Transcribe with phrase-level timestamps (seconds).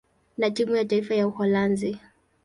[0.37, 1.99] na timu ya taifa ya Uholanzi.